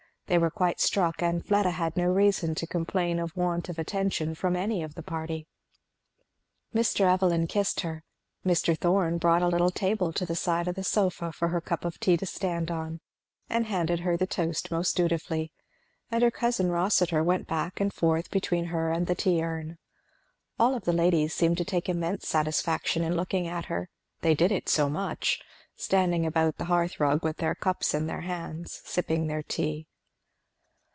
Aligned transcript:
They 0.27 0.37
were 0.37 0.49
quite 0.49 0.79
struck, 0.79 1.21
and 1.21 1.45
Fleda 1.45 1.71
had 1.71 1.97
no 1.97 2.05
reason 2.05 2.55
to 2.55 2.65
complain 2.65 3.19
of 3.19 3.35
want 3.35 3.67
of 3.67 3.77
attention 3.77 4.33
from 4.33 4.55
any 4.55 4.81
of 4.81 4.95
the 4.95 5.03
party. 5.03 5.45
Mr. 6.73 7.01
Evelyn 7.01 7.47
kissed 7.47 7.81
her. 7.81 8.05
Mr. 8.45 8.77
Thorn 8.77 9.17
brought 9.17 9.41
a 9.41 9.49
little 9.49 9.71
table 9.71 10.13
to 10.13 10.25
the 10.25 10.37
side 10.37 10.69
of 10.69 10.75
the 10.75 10.85
sofa 10.85 11.33
for 11.33 11.49
her 11.49 11.59
cup 11.59 11.83
of 11.83 11.99
tea 11.99 12.15
to 12.15 12.25
stand 12.25 12.71
on, 12.71 13.01
and 13.49 13.65
handed 13.65 13.99
her 13.99 14.15
the 14.15 14.25
toast 14.25 14.71
most 14.71 14.95
dutifully; 14.95 15.51
and 16.09 16.23
her 16.23 16.31
cousin 16.31 16.69
Rossitur 16.69 17.21
went 17.21 17.45
back 17.45 17.81
and 17.81 17.91
forth 17.93 18.31
between 18.31 18.67
her 18.67 18.89
and 18.89 19.07
the 19.07 19.15
tea 19.15 19.43
urn. 19.43 19.79
All 20.57 20.75
of 20.75 20.85
the 20.85 20.93
ladies 20.93 21.33
seemed 21.33 21.57
to 21.57 21.65
take 21.65 21.89
immense 21.89 22.25
satisfaction 22.25 23.03
in 23.03 23.17
looking 23.17 23.47
at 23.47 23.65
her, 23.65 23.89
they 24.21 24.33
did 24.33 24.53
it 24.53 24.69
so 24.69 24.87
much; 24.89 25.41
standing 25.75 26.25
about 26.25 26.55
the 26.55 26.65
hearth 26.71 27.01
rug 27.01 27.21
with 27.21 27.35
their 27.35 27.53
cups 27.53 27.93
in 27.93 28.07
their 28.07 28.21
hands, 28.21 28.81
sipping 28.85 29.27
their 29.27 29.43
tea. 29.43 29.87